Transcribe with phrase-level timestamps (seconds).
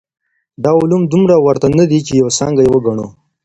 [0.63, 3.07] دا علوم دومره ورته نه دي چي يوه څانګه يې وګڼو.